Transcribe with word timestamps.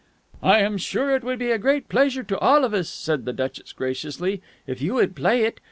"I 0.41 0.61
am 0.61 0.79
sure 0.79 1.11
it 1.15 1.23
would 1.23 1.37
be 1.37 1.51
a 1.51 1.59
great 1.59 1.87
pleasure 1.87 2.23
to 2.23 2.39
all 2.39 2.63
of 2.65 2.73
us," 2.73 2.89
said 2.89 3.25
the 3.25 3.33
duchess 3.33 3.71
graciously, 3.71 4.41
"if 4.65 4.81
you 4.81 4.95
would 4.95 5.15
play 5.15 5.43
it. 5.43 5.59